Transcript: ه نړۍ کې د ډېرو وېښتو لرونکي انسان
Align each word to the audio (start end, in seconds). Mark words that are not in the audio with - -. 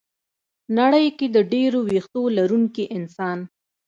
ه 0.03 0.03
نړۍ 0.79 1.07
کې 1.17 1.27
د 1.35 1.37
ډېرو 1.53 1.79
وېښتو 1.89 2.21
لرونکي 2.37 2.83
انسان 2.97 3.39